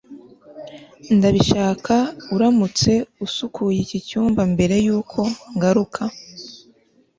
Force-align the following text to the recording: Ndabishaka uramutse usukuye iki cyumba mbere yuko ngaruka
Ndabishaka 1.17 1.95
uramutse 2.35 2.91
usukuye 3.25 3.77
iki 3.85 3.99
cyumba 4.07 4.41
mbere 4.53 4.75
yuko 4.85 5.19
ngaruka 5.55 6.01